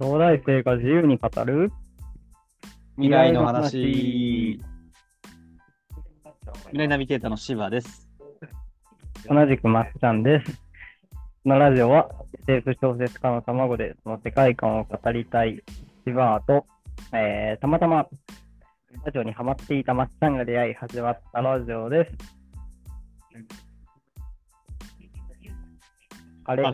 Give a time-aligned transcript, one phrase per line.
[0.00, 1.70] 将来性が自由に語る？
[2.96, 4.58] 未来の話。
[6.66, 8.08] 未来ナビゲーターの柴です。
[9.28, 10.52] 同じくまっちゃんです。
[11.42, 12.08] このラジオは
[12.46, 15.62] SF 小説家の卵でその世界観を語りたい
[16.06, 16.64] 柴と、
[17.12, 18.06] えー、たまたま
[19.04, 22.12] ラジオにハマっていたまっちゃんが出会い始まったラジオです。
[26.46, 26.64] あれ？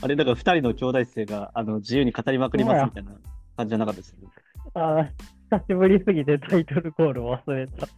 [0.00, 3.12] ああれ、だから二人の兄弟生があの自由に語りまくりますみたいな
[3.56, 4.28] 感じじゃなかったです、ね。
[4.74, 5.08] あー
[5.50, 7.88] 久しぶりすぎてタイトルコールを忘れた。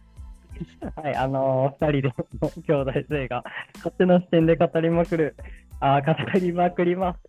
[1.01, 3.43] はい、あのー、二人での兄弟生が
[3.75, 5.35] 勝手な視点で語りまくる、
[5.79, 7.19] あー語りまくります。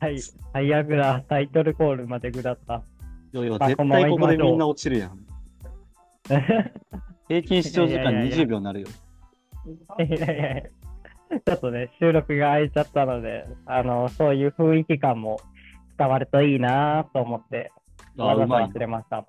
[0.00, 0.18] はい、
[0.52, 2.82] 最悪だ、タイトルコールまでぐだった。
[3.32, 5.18] いやいや、まあ絶対ここでみんな落ちるやん。
[7.28, 8.88] 平均視聴時間いやいやいや20秒になるよ。
[9.98, 10.62] いやいやいや
[11.46, 15.38] ちょっとね、収録が空いちゃったので、あのそういう雰囲気感も
[15.96, 17.70] 伝わるといいなと思って、
[18.18, 18.78] あわざとうまい忘。
[18.78, 19.18] れました。
[19.18, 19.26] う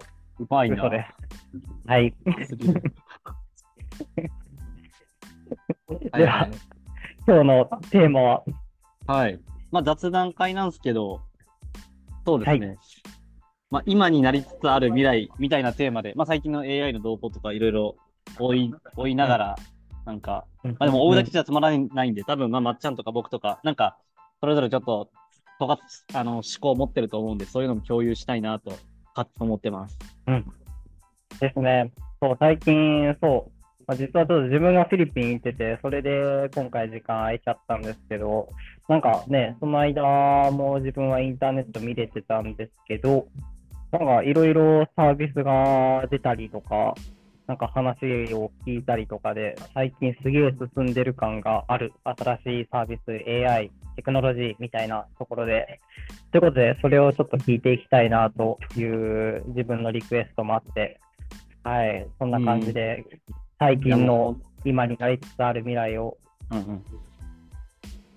[0.49, 0.75] まいな。
[0.77, 1.13] 嘘です。
[1.85, 2.15] はい。
[6.13, 6.47] では、
[7.27, 8.43] 今日のテーマは、
[9.05, 9.39] はい。
[9.71, 11.21] まあ雑談会なんですけど、
[12.25, 12.77] そうですね。
[13.69, 17.95] まあ今になりつつある未来みたいなテーマで、まあ最近の AI の動向とかいろいろ
[18.39, 19.55] 追い追いながら、
[20.05, 23.97] なんか、まあでも追うだけじゃつまらないんで、多分まあまっちゃんとか僕とか、なんか、
[24.39, 25.09] それぞれちょっと、
[25.59, 25.77] とが
[26.13, 28.71] あの思考を持ってると思うんで、そういうのも共有したいなと、
[29.13, 29.97] か思ってます。
[31.39, 31.91] ですね。
[32.21, 38.49] そう、最近、そう、まあ、実はちょっと自分がフィリピン行ってて、それで今回時間空いちゃったんですけど、
[38.87, 43.27] なんかね、その間も自分はインターネット見れてたんですけど、
[43.91, 46.95] なんかいろいろサービスが出たりとか、
[47.51, 53.11] なんか話を聞いたりとかで、最近すげえ進んでる感がある新しいサービス、
[53.45, 55.81] AI、テクノロジーみたいなところで、
[56.31, 61.01] ということで、それをちょっと聞いていきたいなという自分のリクエストもあって、
[61.65, 63.03] はい、そんな感じで、
[63.59, 66.17] 最近の今になりつつある未来を。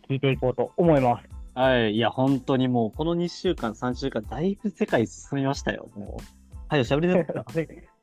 [0.09, 1.28] 聞いていこうと思います。
[1.59, 1.94] はい。
[1.94, 5.89] いや、本当にもう、この2週間、3週間、だいぶ世界進みましたよ。
[5.97, 6.55] もう。
[6.69, 7.44] はい、喋りですか？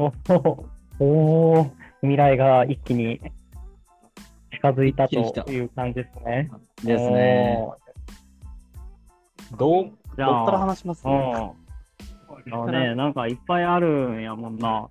[0.00, 0.66] お
[0.98, 3.20] お未来が一気に
[4.52, 5.16] 近づいたと
[5.50, 6.50] いう感じですね。
[6.82, 7.58] ですね。
[9.58, 11.06] どう、どっじゃあから話します？
[11.06, 11.52] おー。
[12.46, 12.68] うん。
[12.68, 14.88] あね、なんかいっぱいあるんやもんな。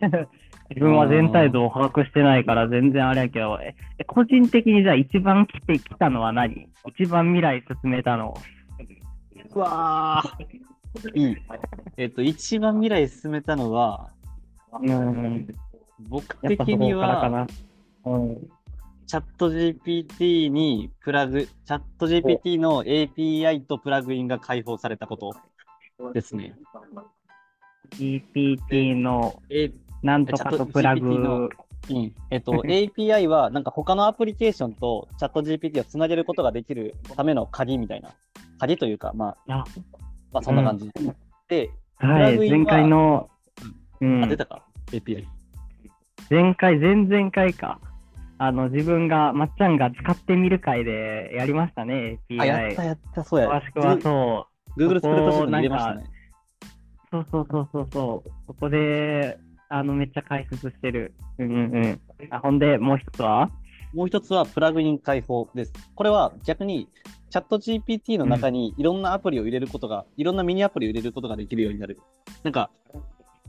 [0.70, 3.74] 自分は全体像を把握してないから全然あれやけど、え
[4.06, 6.68] 個人的にじゃあ一番来てきたのは何？
[6.96, 8.34] 一番未来進めたの？
[9.54, 11.36] うわーいい。
[11.96, 14.10] えっと、一番未来進めたのは、
[14.80, 15.48] うん。
[16.08, 17.46] 僕的には、な。
[18.04, 18.50] うん。
[19.06, 25.34] チャット GPT にプラグ、チャット GPT の API とプラグインが開放されたこと
[26.14, 26.54] ですね。
[27.90, 29.70] GPT のえ
[30.02, 31.50] なんとかとプラチャット GPT のグ。
[31.90, 38.10] うんえっと、API はなんか他のアプリケーションとチャット GPT をつなげることができるための鍵みたいな。
[38.58, 39.64] 鍵というか、まあ、あ
[40.32, 40.88] まあ、そんな感じ。
[41.48, 43.28] で、はい、前回の、
[44.02, 45.24] うんあ、出たか ?API。
[46.28, 47.78] 前回、前々回か。
[48.38, 52.84] あの、自分が、まっちゃんが使ってみる回でやりましたね、あ、や API った。
[52.84, 53.48] やった、そうや。
[53.48, 54.46] 詳しくはそ
[54.76, 54.80] う。
[54.80, 56.04] Google スプレッドシートここに入れましたね。
[57.12, 58.30] そうそうそうそうそう。
[58.48, 61.14] ここで、あの、めっちゃ解説してる。
[61.38, 62.00] うんうんうん。
[62.30, 63.50] あほんで、もう一つは？
[63.94, 65.72] もう一つはプラグイン開放です。
[65.94, 66.88] これは逆に
[67.30, 72.00] チャット GPT の中にいろんなアプリを入れることが、いろんなミニアプリを入れることができるようになる。
[72.42, 72.70] なんか、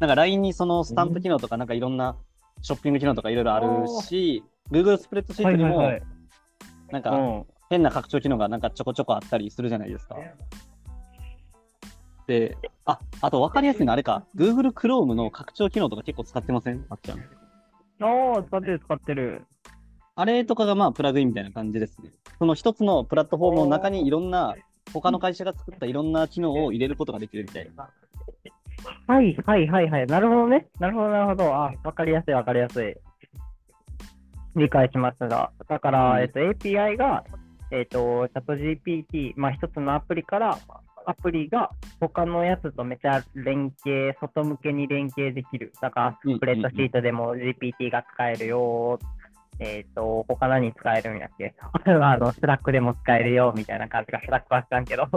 [0.04, 2.18] なんか LINE にそのスタンプ機能とか、なんかいろんな
[2.62, 5.94] ショッピング機能とかいろいろあるし、Google スプレッドシートにも、
[6.92, 7.46] なんかうん。
[7.70, 10.18] 変な拡張機能がなんかちょこちょこあったりするじゃないですか。
[12.28, 16.86] で、あ、あと分かりやすいのあれか、Google Chrome の拡張機能とか結構使ってません？
[16.90, 17.20] あっちゃん。
[18.02, 19.46] おー、使ってる、使ってる。
[20.16, 22.12] あれとかがまあプラグインみたいな感じですね。
[22.40, 24.56] その一つのプラットフォームの中にいろんな、
[24.94, 27.90] 他の会社が作ったいろんな機能を入れることができるみたいな。
[29.08, 30.08] はいはいはいはい。
[30.08, 30.68] なるほどね。
[30.80, 31.54] なるほどなるほど。
[31.54, 32.96] あ、わかりやすいわかりやすい。
[34.56, 35.52] 理解しましたが。
[35.68, 37.24] だから、うんえっと、API が、
[37.72, 40.58] えっと、 ChatGPT、まあ一つのアプリから、
[41.06, 45.74] アプリが他のやつとめちゃ連携、外向けに連携できる。
[45.82, 49.00] だから、うんスプレッドシートでも GPT が使えるよ。
[49.60, 51.54] えっ、と、他何使えるんやっけ？
[52.02, 55.08] あの、 Slack でも使えるよ、みたいな感じが、 Slack は知らんけど。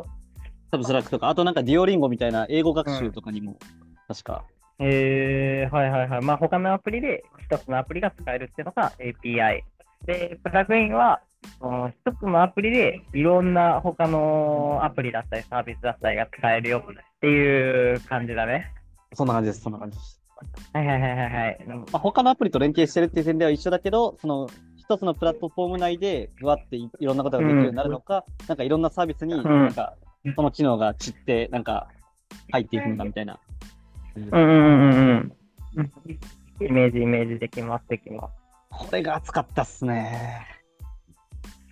[0.71, 3.57] 多分 Slack とか、あとなんかデュオリンゴみたいな英語学習とかにも、
[4.09, 4.45] 確か。
[4.79, 6.23] えー、はいはいはい。
[6.23, 9.63] まあ、他のアプリで一つのアプリが使えるっていうのが API。
[10.05, 11.21] で、プラグインは、
[11.61, 18.73] その一つのアプリでいろんな他のアプリだったりサービスだったりが使えるよっていう感じだね。
[19.15, 20.21] そんな感じです、そんな感じです。
[20.73, 29.95] はいはいはいはいまあ、他のアプリと連携してるっていう点では一緒だけど、その一つのプラットフォーム内で、ぐわっていいろんなことができるようになるのか、なんかいろんなサービスに、なんか、
[30.35, 31.89] その機能が散って、なんか、
[32.51, 33.39] 入っていくのかみたいな。
[34.17, 35.37] うんうんうんうん
[35.77, 36.67] うん。
[36.67, 38.35] イメージイメージできますできます。
[38.71, 40.47] これが熱かったっすね。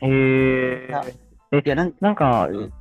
[0.02, 0.88] へえ
[1.64, 2.72] いや、なんなんか、うん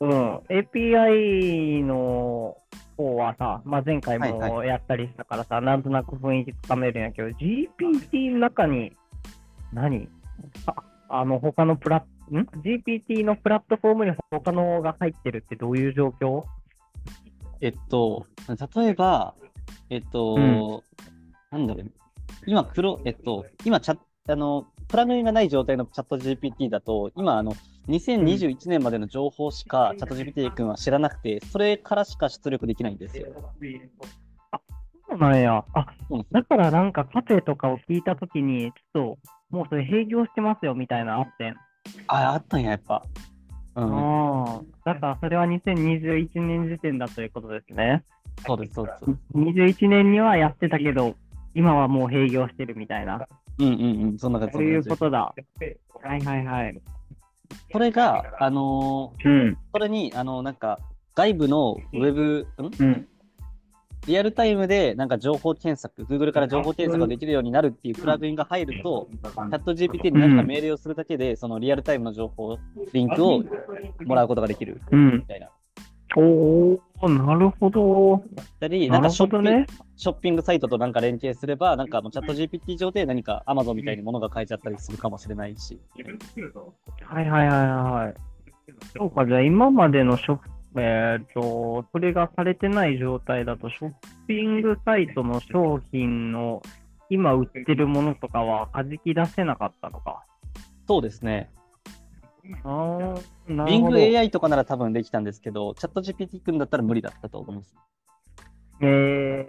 [0.00, 2.56] うん、API の
[2.96, 8.92] 方はさ、まあ、前回はいもやったりしたからさ、なんとなく雰囲気つかめるんやけど、GPT の中に
[9.72, 10.08] 何？
[10.66, 10.74] あ
[11.08, 12.04] あの、他のプラ
[12.40, 16.44] ん ?GPT のプラットフォームに他のが入ってるってどういう状況？
[17.60, 18.26] えっと、
[18.76, 19.34] 例えば、
[19.88, 20.82] えっと、
[21.50, 21.92] なんだろう、
[22.46, 23.98] 今、黒、えっと、今チャ、
[24.28, 27.54] あの、プラグインがない状態のチャット GPT だと、今、あの、
[27.88, 33.28] 2021年までの情報しかチャット GPT 君は知らなくて、それからしか出力できないんですよ。
[35.08, 35.64] そうなんや。
[35.74, 39.18] あ、そうなんですだからなんかカフェとかを聞いたときに、ちょっ
[39.50, 41.56] と、もうそれ閉業してますよみたいなのあってん。
[42.06, 43.02] あ、あったんや、やっぱ。
[43.74, 44.72] うん。
[44.84, 48.04] だからそれは2021年時点だということですね。
[48.46, 49.04] そうです、そうです。
[49.34, 51.14] 21年にはやってたけど、
[51.54, 53.26] 今はもう閉業してるみたいな。
[53.58, 54.52] うんうんうん、そんな感じ。
[54.54, 55.34] そういうことだ。
[56.02, 56.80] はいはいはい。
[57.70, 59.58] それが、あのーうん。
[59.72, 60.78] それに、あのなんか、
[61.14, 62.70] 外部のウェブ、ん？
[62.78, 63.08] うん。
[64.06, 72.58] リアルタイムでなんか情報検索、Google から情報検索ができるようになるっていうプラグインが入ると、チャット GPT に何か命令をするだけで、そのリアルタイムの情報、
[72.92, 73.42] リンクを
[74.04, 75.22] もらうことができるうんみ。
[75.22, 75.50] たいな。
[76.16, 78.22] おー、なるほど。
[78.60, 79.66] たり、なんかショッピング、ほどね。
[79.96, 85.80] ショッピングサイトとなんか連携すれば、なんかもうチャット GPT 上で何か Amazon みたいに物が買えちゃったりするかもしれないし。
[87.04, 88.14] はいはいはいはい。
[88.96, 90.38] そうか、じゃあ今までのショッ
[90.76, 93.92] えーっと、それがされてない状態だと、ショッ
[94.26, 96.62] ピングサイトの商品の
[97.10, 100.24] 今売ってるものとかは弾き出せなかったのか。
[100.86, 101.50] そうですね。
[102.64, 103.14] あ
[103.48, 103.96] あ、なるほど。
[103.96, 107.74] Bing AI とかなら多分できたんですけど、チャット GPT 君だったら無理だったと思います。
[108.80, 109.48] え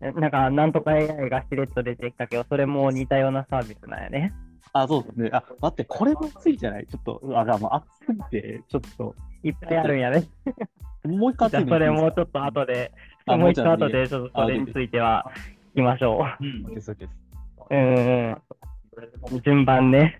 [0.00, 4.34] ー、なんか、なんとか AI がしれっと出てきたけど、それも似たようなサービスなんやね。
[4.72, 5.30] あ、そうですね。
[5.32, 6.86] あ、待って、これも熱いじゃない？
[6.86, 10.24] ちょっと、あ、もう熱すぎて、ちょっと、いっぱいあるんやね。
[11.04, 12.92] もう一回じゃあ、それもうちょっと後で、
[13.26, 15.30] あもう一度もうちょっと後で、ちょっとそれについては
[15.72, 16.24] 聞きましょ
[16.66, 17.10] そうです、そうです。
[17.70, 17.74] う。
[17.74, 18.32] うん
[19.32, 19.40] うん。
[19.42, 20.18] 順番ね。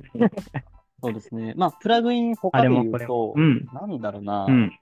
[1.02, 1.55] そうですね。
[1.56, 3.69] まあ、プラグイン他で言うと、うん。
[3.73, 4.73] なんだろうな、うん。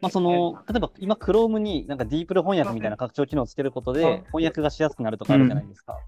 [0.00, 5.98] まあ、その、例えば今、Chrome になんかディープル翻訳みたいな拡張機能をつけることで、翻訳がしやすくなるとかあるじゃないですか。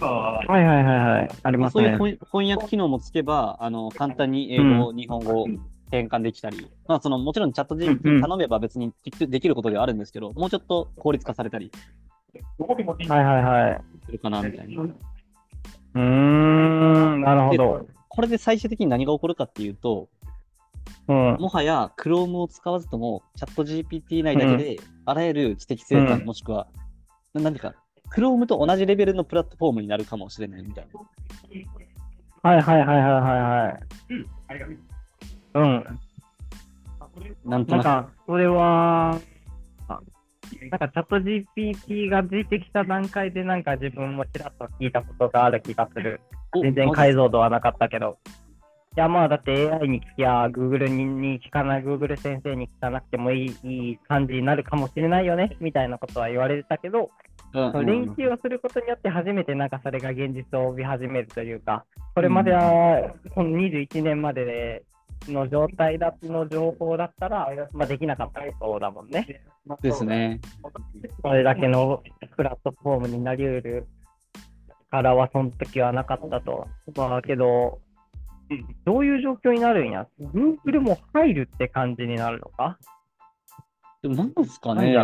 [0.00, 1.30] はいはいはいはい。
[1.42, 1.94] ありますね。
[1.98, 5.46] そういう翻翻訳機能もつけば、あの簡単に英語、日本語
[5.90, 8.92] 変換できたり、まあ、そのもちろんチャット GPT 頼めば別に
[9.28, 11.70] できることではあるんですけど、もうちょっと効率化されたり
[12.58, 13.80] はいはいはい。
[14.06, 14.82] するかなみたいな。
[14.82, 17.86] うーん、なるほど。
[18.08, 20.08] これで最終的に何が起こるかっていうと、
[21.08, 21.36] うん。
[21.38, 26.66] もはや Chrome を使わずとも、チャット GPT 内だけで、あらゆる知的生産、うんもしくは、
[27.34, 27.74] ななんていうか、
[28.14, 31.00] Chrome と同じレベルのプラットフォームになるかもしれないみたいな。
[32.42, 33.82] はいはいはいはいはいはい。
[35.54, 35.98] うん。
[37.44, 37.86] なんとなく。
[37.86, 39.18] なんか、それは、
[39.88, 40.00] あ
[40.70, 46.20] なんかチャット GPT が出てきた段階でなんか自分もちらっと聞いたことがある気がする。
[46.54, 48.18] お全然解像度はなかったけど。
[48.94, 57.10] いやまあだって AI に聞きゃ Google にに聞かない、Google 先生に聞かなくてもいいいい感じになるかもしれないよねみたいなことは言われてたけど、
[57.52, 64.84] 連携をすることによって初めてなんかそれが現実を帯び始めるというか、これまではこの21年までで
[65.28, 69.42] の状態だの情報だったら、まあ、できなかったそうだもんね。
[69.80, 70.40] ですね。
[71.22, 72.02] これだけの
[72.36, 73.86] プラットフォームになりうる
[74.90, 76.66] からはその時はなかったと。
[76.96, 77.80] まあけど、
[78.84, 82.78] どういう状況になるんや ?Google も入るって感じになるのか？
[84.02, 84.94] でもなんですかね。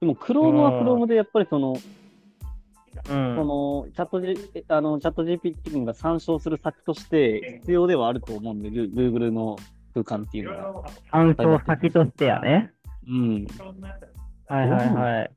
[0.00, 3.36] なんだろうまでも Chrome は Chrome でやっぱりその、うん。
[3.36, 9.56] そのチャット G あのチャット GPT 君が参照する先として必要ではあると思うんで、グ Google の
[9.94, 10.90] 空間っていうのは。
[11.10, 12.72] 参照先としてやね。
[13.08, 13.46] うん。
[14.46, 15.30] はいはいはい。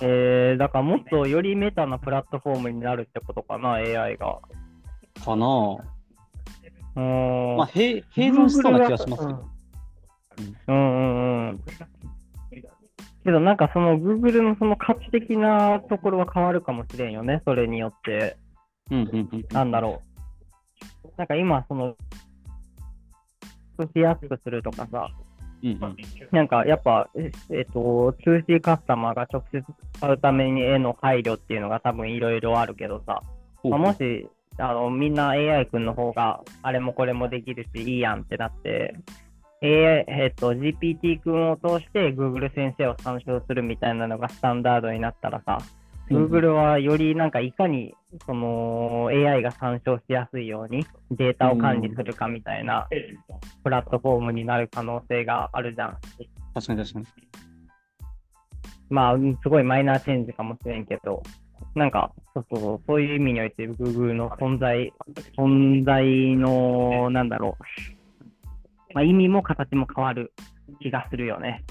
[0.00, 4.40] えー、だからもっとよりメタなプラットフォームになるってことかな、AI が。
[5.24, 7.56] かなうーん。
[7.56, 9.48] まあ、併併存しそうな気がしますけど。
[10.68, 11.60] うんうんうん。
[13.24, 18.36] けどなんかその Google のその価値的なところは変わるかもしれんよね、それによって。
[19.52, 20.02] なんだろ
[21.16, 21.96] なんか今、その、
[23.94, 25.08] しやすくするとかさ、
[25.62, 25.96] うんうん。
[26.32, 29.64] なんかやっぱ、ええっと、2C カスタマーが直接
[29.94, 33.22] 使うためにへの配慮っていうのが多分いろいろあるけどさ、
[33.62, 38.94] まあ、もしあのみんな AI 君の方があれもこれもできるしいいやんってなって、
[39.62, 47.94] AI えっと、GPT 君を通して Google 先生を参照するみたいなのがスタンダードになったらさ、うん Google はよりなんかいかに
[48.26, 52.86] その AI が参照しやすいようにデータを管理するかみたいな
[53.62, 55.96] プラットフォームになる可能性があるじゃん。
[56.54, 57.06] 確かに確かに。
[58.90, 61.22] まあ、うんすごいマイナーチェンジかもしれんけど、
[61.74, 64.92] なんか、そうそうそう、そういう意味において、Google の存在、
[65.38, 66.04] 存在
[66.36, 68.01] の、なんだろう、
[68.94, 70.32] まあ、意味も形も変わる
[70.80, 71.64] 気がするよね。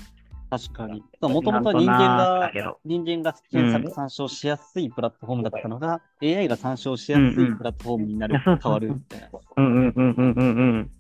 [0.52, 1.02] 確かに。
[1.22, 2.52] もともとは人間が
[2.84, 9.30] 人間が検索参照しやすいプラットフォームだったのが、AI が参照しやすいプラットフォームになる、うんうん変わるみたいな。
[9.56, 10.92] うんうんうんうんうん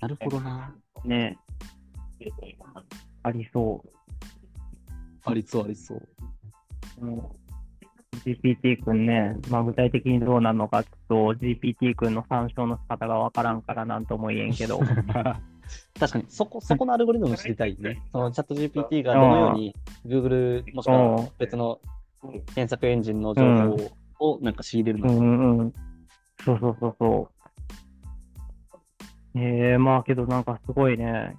[0.00, 0.72] なるほどな。
[1.04, 1.10] うん。
[1.10, 1.38] ね
[3.22, 3.84] ありそ
[5.24, 6.08] ありそうありそう。
[7.00, 7.06] う。
[7.06, 7.22] うん
[8.24, 14.80] GPT 君ね、まあ、具体的にどうなるのか、ちょっと GPT 君の参照の仕方がわからんからなんとも言えんけど。
[15.98, 18.02] 確かに、そこ、そこのアルゴリズム知りたいね。
[18.12, 19.74] そのチャット GPT がどのように
[20.06, 21.80] Google もしくは別の
[22.54, 23.42] 検索エンジンの情
[24.18, 25.14] 報をなんか仕入れるうのか。
[25.14, 25.74] んうんうん。
[26.44, 27.30] そうそうそうそ
[29.34, 29.38] う。
[29.38, 31.36] ええまあけどなんかすごいね。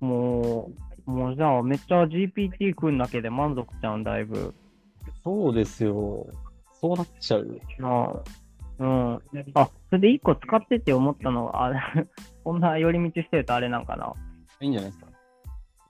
[0.00, 0.70] も
[1.06, 4.54] う、もうじゃあめっちゃ GPT 君だけで満足ちゃうん、だいぶ。
[5.22, 6.26] そうですよ。
[6.72, 7.60] そうなっちゃう。
[7.78, 8.22] なあ
[8.82, 9.22] うん。
[9.54, 11.72] あ、それで一個使ってて思ったのが、あ
[12.42, 14.12] こんな寄り道してるとあれなんかな。
[14.60, 15.10] いいんじゃないですか。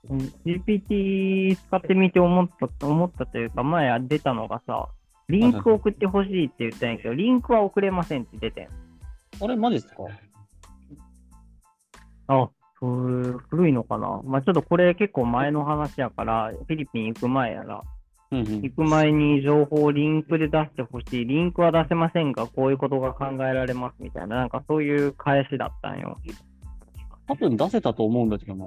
[0.09, 4.89] うん GPT 使ってみて思った思ったというか、前出たのがさ、
[5.29, 8.67] リンク送ってほしいって言ったんやけど、リンクは送れませんって出てん。
[9.41, 10.03] あれ、マジですか？
[12.27, 14.21] あ、古いのかな。
[14.25, 17.81] まあちょっとこれ結構前の話やから、フィリピン行く前やら、
[18.33, 21.25] うんうん行く前に情報をリンクで出してほしい。
[21.25, 26.17] リンクは出せませんが、こういうことが考えられますみたいな、なんかそういう返しだったんよ。
[27.27, 28.65] 多分出せたと思うんだけどな。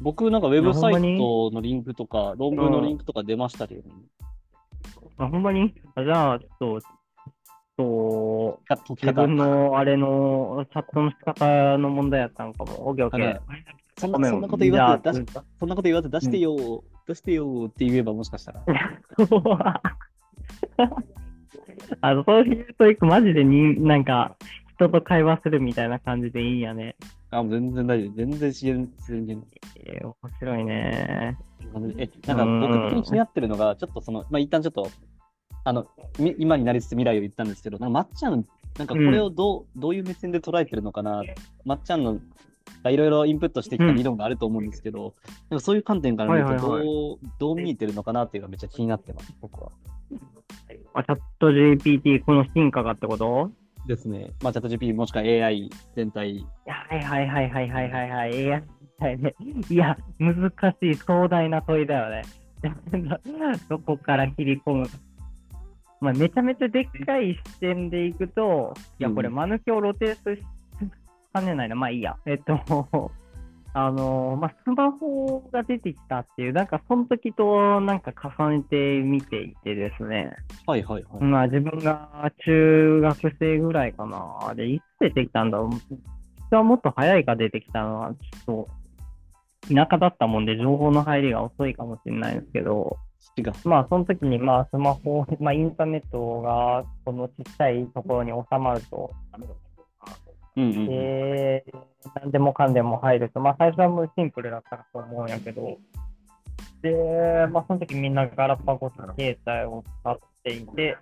[0.00, 3.94] 僕、なんかウェブサイトのリンクとか、論文のリンクとか出ましたけど、ね。
[5.16, 5.72] あ、ほんまに？
[5.94, 6.86] あじゃあ、ちょっと、
[7.78, 8.60] と、
[8.90, 12.88] 自分のあれのチャットの仕方の問題やったんかも。
[12.88, 13.40] オッケーオッケー。
[13.98, 15.26] そんなこと言わず出し、
[15.58, 18.64] そんなこと言わず出してよ、出してよって言えばもしかしたら。
[22.00, 24.36] あの、そういうトイックマジでに、なんか、
[24.76, 26.96] 人と会話するみたいな感じでいいんやね。
[27.30, 28.14] あ、もう全然大丈夫。
[28.14, 29.42] 全然自然、自然に。
[29.76, 31.38] えー、面白いね。
[31.98, 34.88] え、なんか僕的に気になってるのが、ちょっとその、まあ、一旦ちょっと、
[35.64, 35.86] あの、
[36.18, 38.44] み今になりつつ未来を言ったんですけど、なんかまっちゃん、
[38.78, 41.22] なんかこれをどう、どういう目線で捉えてるのかな、
[41.64, 42.18] まっちゃんの、
[42.82, 45.14] がいろいろインプットしてきた理論があると思うんですけど、
[45.50, 49.70] なんかそういう観点から見るとどう、はいはいどう見えてるのかなっていうのがめっちゃ気になってます、僕は。
[50.94, 53.50] あ、チャット GPT、この進化がってこと？
[53.86, 54.30] ですね。
[54.42, 56.44] まあ、チャット GP もしくは AI 全体。
[56.66, 58.42] はいはいはいはいはいはいはい。
[58.42, 58.62] いや、
[58.98, 59.34] はいね、
[59.70, 62.22] いや難しい壮大な問いだよね。
[63.68, 64.86] どこから切り込む
[66.00, 70.14] まあ、めちゃめちゃでっかい視点でいくと、いや、これ、うんマヌケを露呈
[71.36, 71.74] しかねないな。
[71.74, 72.16] まあいいや。
[72.26, 73.10] えっと、
[73.74, 80.34] あのまあ、スマホが出てきたっていう、なんかその時となんか重ねて見ていてですね。
[80.66, 81.22] はいはいはい。
[81.22, 84.48] まあ自分が中学生ぐらいかな。
[84.48, 85.70] あれ、いつ出てきたんだろう。
[86.50, 88.66] 実はもっと早いか出てきたのは、ちょっ
[89.68, 92.96] と、田舎だったもんで情報の入りが遅いかもしれないんですけど。
[93.64, 99.12] まあその時にまあスマホ、まあインターネットがこのちっちゃいところに収まると、
[100.56, 100.88] うんうんうん。
[100.88, 101.64] で、
[102.14, 105.78] 何でもかんでも入ると、まあ最初はもうシンプルだったと思うんやけど、
[106.82, 110.96] で、まあその時みんなガラパゴス携帯を使っていて、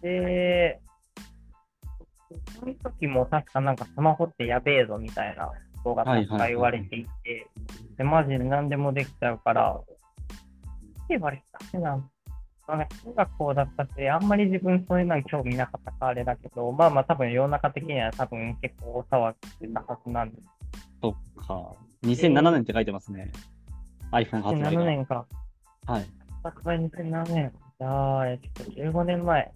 [0.00, 0.80] で、
[2.58, 5.50] その時も確かなんかスマホってやべえぞみたいな
[5.82, 7.46] ことが確か言われていて、
[7.96, 9.94] で、マジで何でもできちゃうから、って
[11.10, 11.42] 言われて
[11.72, 12.10] たなん
[12.72, 20.42] まあね中学校だったし、あんまり自分そういうのに興味なかったからあれだけど、まあまあ多分世の中的には多分結構大騒ぎしてたはずなんです。
[21.02, 21.72] そっか。
[22.04, 23.30] 2007年って書いてますね。
[24.12, 24.70] iPhone 発売が。
[24.70, 25.26] 2007年か。
[25.86, 26.06] はい。
[26.42, 27.52] 発売2007年。
[27.78, 29.52] じゃあ、えっと、15年前。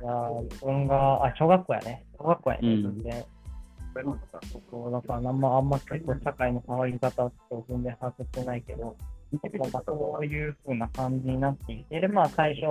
[0.00, 2.04] じゃあ、自分が、あ、小学校やね。
[2.18, 2.68] 小学校やね。
[2.68, 3.24] うん全然。
[4.70, 7.32] そう、だから、あんま、あんま結構社会の変わり方を
[7.68, 8.96] 全然把握してないけど、
[9.72, 12.66] まあそういう風な感じになっていて、で、まあ最初、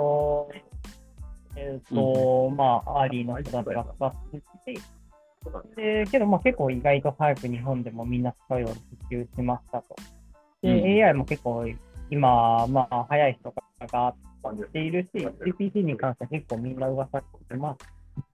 [1.58, 4.42] えっ、と、まあ、アーリーの人たちが使って
[4.74, 8.76] て、で、けど、まあ結構意外と早く日本でもみんな使うように
[9.10, 9.96] 普及しましたと。
[10.62, 11.06] で、うん。
[11.06, 11.66] AI も結構
[12.10, 13.54] 今、まあ早い人
[13.88, 14.16] が
[14.54, 17.80] しているし、GPT に関しては結構みんな噂してて、まあ、ち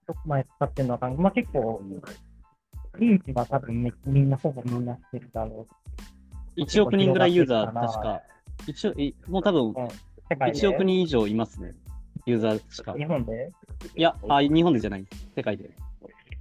[0.09, 1.81] ょっと前使ってるのはまあ結構、
[2.97, 5.67] 認知は多分めみんな、ほぼみんなしてるだろ
[6.57, 8.21] 1億人ぐらいユーザー、確か。
[8.67, 9.73] 一応、いもう多分う。
[9.75, 9.87] うん、
[10.29, 11.73] 世界で？1億人以上いますね。
[12.25, 12.93] ユーザーしか。
[12.93, 13.51] 日本で？
[13.95, 15.05] いや、あ、日本でじゃない。
[15.35, 15.69] 世界で。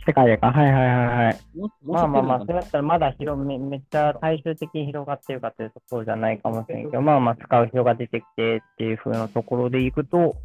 [0.06, 0.50] 世界でか。
[0.50, 1.40] はいはいはいはい。
[1.84, 10.36] まあまあまあ、それだったらまだ広め、めっちゃ大衆的に広がってるかっていうとそうじゃないかもしれんけど、まあまあ使う人が出てきてっていう風なところでいくと、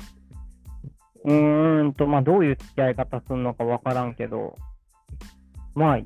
[1.24, 4.56] うーんと、まあどういう付き合い方するのかわからんけど、
[5.74, 6.04] まあ、う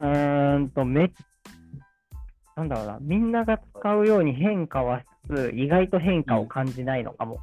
[0.00, 1.10] ーんと、め
[2.58, 7.38] なんだろうな、みんなが使うように変化はしつつ、意外と変化を感じないのかも。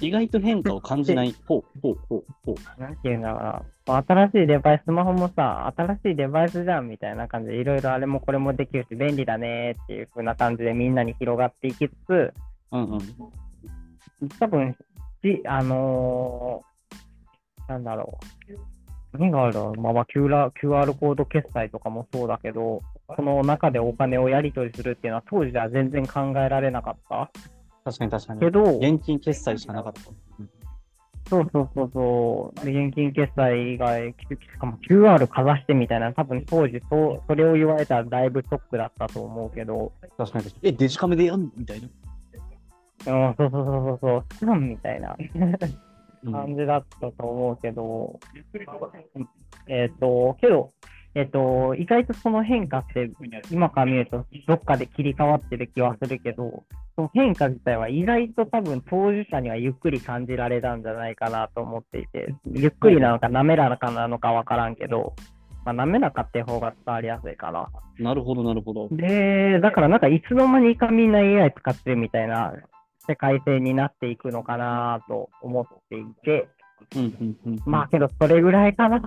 [0.00, 1.34] 意外と変化を感じない。
[1.46, 2.80] ほうほうほうほう。
[2.80, 12.32] なんていうんだろうな、新しいデバイス、スマホもさ、新しいデバイスじゃんみたいな感じで、いろいろあれもこれもできるし、便利だねっていう風な感じでみんなに広がっていきつつ、
[12.72, 13.00] うんうん。
[14.38, 14.74] 多分
[15.22, 18.75] し、あのーなんだろう。
[19.18, 27.30] 何があるまあ、まあ QR、QR コード決済とかもそうだけど、この中でお金をやり取りするっていうのは当時では全然考えられなかった。
[27.84, 28.40] 確かに確かに。
[28.40, 30.00] けど、現金決済しかなかった。
[31.28, 32.64] そうそうそうそう。
[32.64, 40.68] で、現金決済以外、しかも QR かざしてみたいな、多分当時そう、それを言われたらだいぶショックだったと思うけど、確かに確かに。
[40.68, 41.88] え、デジカメでやんみたいな？
[43.28, 45.58] うん、そうそうそうそうそう、みたいなうん
[46.24, 48.18] 感じだったと思うけど、
[49.68, 50.72] えっ、と、けど、
[51.14, 53.10] えっ、と、意外とその変化って、
[53.50, 65.14] 今から見ると、どっかで切り替わってる気はするけど、その変化自体は意外と多分当事者にはゆっくり感じられたんじゃないかなと思っていて、ゆっくりなのか滑らかなのかわからんけど、
[65.64, 67.68] まあ、滑らかって方が伝わりやすいかな。
[67.98, 68.88] なるほど、なるほど。
[68.90, 72.52] で、だからなんかいつの間にかみんな AI 使ってるみたいな
[73.08, 76.48] 世界線になっていくのかなと思っていて。
[77.64, 79.00] まあけどそれぐらいかな。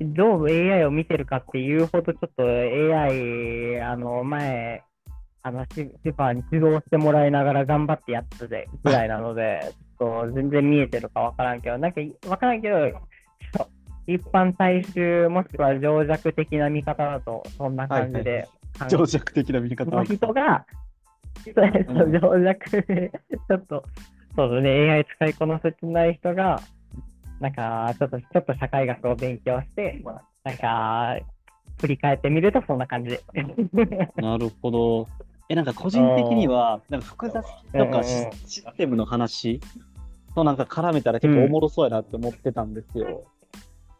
[0.00, 4.82] どう AI を見てるかっていうほどちょっと AI、あの前、
[5.42, 12.76] あのシシファーに指導してもらいながら頑張ってやっててぐらいなので、ちょっと全然見えてるかわからんけど、なんかわからんけど、
[14.06, 20.64] 一般大衆もしくは情弱的な見方だと、そんな感じで考え情弱的な見方の人が、
[21.44, 23.12] そうそう情弱で、
[23.48, 23.84] ちょっと、
[24.36, 26.60] そうね、AI 使いこなせてない人が、
[27.40, 30.02] なんか、ちょっと、ちょっと社会学を勉強して、
[30.44, 31.18] なんか、
[31.80, 33.18] 振り返ってみるとそんな感じ。
[34.16, 35.08] なるほど。
[35.48, 37.44] え、なんか個人的には、なんか複雑
[37.76, 39.60] とかシステムの話
[40.34, 43.24] となんか絡めたら結構おもろそうやなって思ってたんですよ。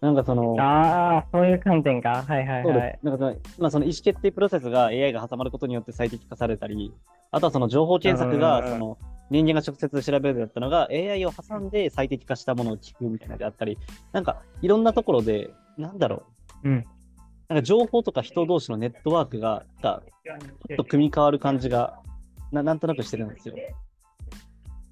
[0.03, 2.25] なんかその、ああ、そういう観点か。
[2.27, 2.99] はいはいはい。
[3.05, 6.93] なんかその、まあ、その意思決定プロセスが AI が挟まることによって最適化されたり、
[7.31, 8.99] あとはその情報検索がその
[9.31, 13.79] 人間が直接調べるだったのが AI を挟んで最適化したものを聞くみたいなのであったり、
[14.13, 16.25] なんかいろんなところで、なんだろ
[16.65, 16.85] う、うん。
[17.49, 22.01] なんか情報とか人同士のネットワークが、がちょっと組み変わる感じが
[22.51, 23.55] な、なんとなくしてるんですよ。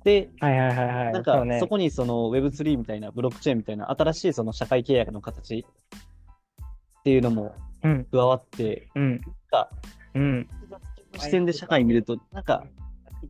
[0.04, 1.12] で、はいはいはいはい。
[1.12, 5.66] なんかうねそこにその Web3 みたいなブロックチェーンみたいな新しいその社会契約の形
[7.00, 9.70] っていうのもうん、加わって、うん、か
[10.14, 10.48] うん。
[11.18, 12.64] 視点で社会見ると、なんか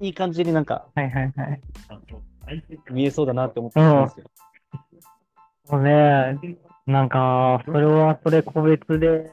[0.01, 1.61] いい感じになんかはいはいはい。
[2.91, 4.27] 見えそうだなって思ってたんですよ。
[5.65, 6.39] そうね、
[6.87, 9.31] なんか、それはそれ個別で、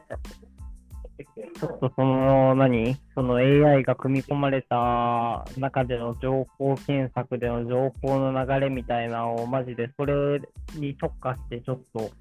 [1.26, 2.96] ちょっとその、何？
[3.16, 10.42] その AI が組み込まれた中での情報検索での情報の流れみたいなのを、マジでそれ
[10.76, 12.12] に特化してちょっと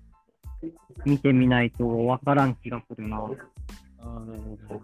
[1.04, 3.18] 見てみないとわからん気がするな。
[3.18, 4.80] あーなるほど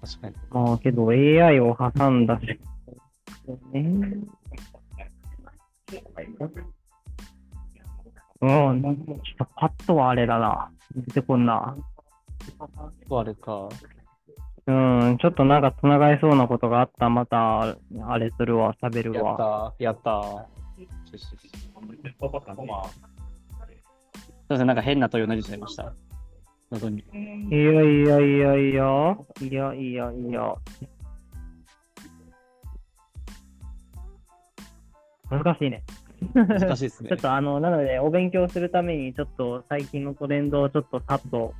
[0.00, 0.34] 確かに。
[0.50, 2.58] まあ、けど AI を挟んだし、ね。
[8.40, 10.72] うん、なんかちょっとパッとはあれだな。
[10.96, 11.76] 出てこんな。
[13.10, 13.68] あれか。
[14.64, 19.74] うん、ちょっとなんか繋がりそうなことがあったらまた、あれするわ、喋るやっわ。
[19.78, 20.10] た、やった。
[20.10, 20.48] よ
[21.06, 21.70] しよしよしすい
[24.48, 25.92] ません、なんか変な問いを投げちゃいました。
[26.70, 27.00] 謎に。
[27.00, 30.54] いやいやいやいや、いやいやいや。
[35.28, 35.82] 難しいね。
[36.34, 37.18] 難しいですねちょっ。
[37.18, 41.54] とあの、なので、お勉強するために、ちょっと最近のトレンドをちょっとさっと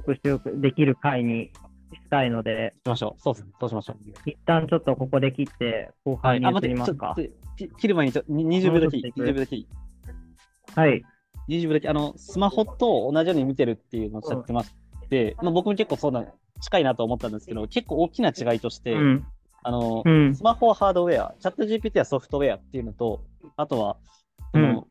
[0.00, 1.50] 復習できる回に
[1.92, 3.20] したいので、しましょう。
[3.20, 3.96] そうそうしましょう。
[4.30, 6.40] 一旦ちょっとここで切って、後はい。
[6.40, 7.14] 半に移りますか。
[7.16, 7.22] と、
[7.56, 9.68] き切る前にちょ、に20秒だけいい、20戻っていく秒だけいい。
[10.74, 11.02] はい。
[11.48, 14.74] 20秒だけ、あの、スマホと同じように見てるっていうのをおっしゃってまし
[15.08, 16.24] て、まあ、僕も結構そうな、
[16.60, 19.26] 近いなと思ったんですけど、結構大きな違いとして、うん。
[19.62, 20.34] あの、うん。
[20.34, 23.24] スマホはハードウェア、チャット GPT はソフトウェアっていうのと、
[23.56, 23.96] あとは、
[24.54, 24.86] うん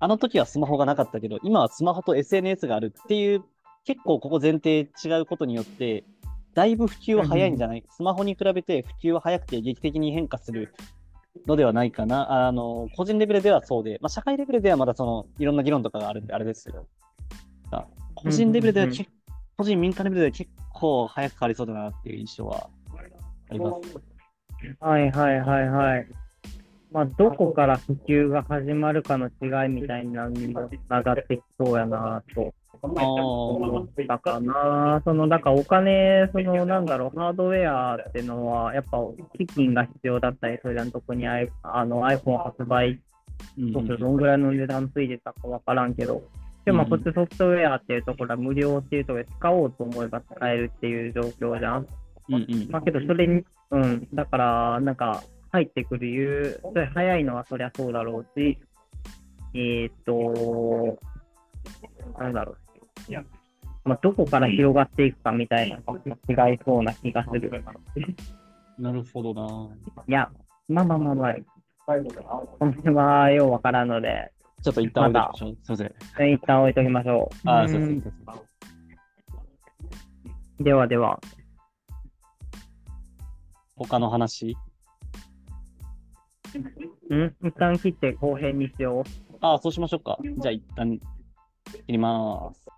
[0.00, 3.42] あの時はスマホがなかったけど、今はスマホと SNS があるっていう、
[3.84, 6.04] 結構ここ前提違うことによって、
[6.54, 10.74] だいぶ普及は早いんじゃない、スマホに比べて普及は早くて劇的に変化する
[11.46, 12.46] のではないかな。
[12.46, 16.86] あの、個人レベルではそうで、まあ、社会レベルではまだその、いろんな議論とかがあるんで、あれですけど、
[17.70, 19.10] あ個人レベルではうんうん結
[19.56, 22.70] 個人民間レベルでは結構早く変わりそうだなっていう印象は
[23.50, 23.98] あります。
[24.80, 26.08] はいはいはいはい。
[26.92, 35.00] まあ、どこから普及が始まるかの違いみたいなのにもつながってきそうやなと思ったかな。
[35.04, 38.98] その、だからお金、その、なんだろう、ハードウェアってのは、やっぱ
[39.36, 43.00] 基金が必要だったり、それらの特に I- あの iPhone 発売
[43.56, 46.22] どんぐらいの値段ついてたかわからんけど、
[46.64, 51.86] でもこっちソフトウェアっていうところは無料っていうところで使おうと思えば使えるっていう状況じゃん。
[52.28, 58.58] うんうんまあけどそれに、うん、だからなんか入ってくる理由、それ早いのはそりゃそうだろうし、
[59.54, 60.98] えーっと、
[62.18, 62.58] なんだろう。
[63.84, 67.50] まあ、どこから広がっていくかみたいなのが違いそうな気がする。
[68.78, 69.68] なるほどな。
[70.06, 70.30] いや、
[70.68, 71.34] まあまあまあまあ、
[72.58, 74.30] この辺はようわからんので、
[74.62, 75.56] ちょっと一旦置いておきましょう。
[75.62, 75.76] すいま
[76.16, 76.32] せん。
[76.34, 77.48] 一旦置いときましょう。
[77.48, 77.92] あー、すいませ。
[77.92, 78.12] うんんす
[80.60, 81.20] ではでは。
[83.76, 84.56] 他の話？
[87.10, 87.36] ん？
[87.46, 89.36] 一旦切って後編にしよう。
[89.40, 90.18] ああ、そうしましょうか。
[90.22, 90.98] じゃあ一旦
[91.72, 92.77] 切ります。